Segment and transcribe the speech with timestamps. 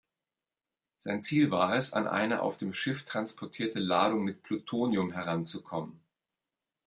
[0.97, 5.99] Sein Ziel war es, an eine auf dem Schiff transportierte Ladung mit Plutonium heranzukommen.